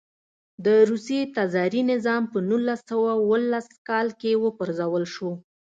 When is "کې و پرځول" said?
4.19-5.03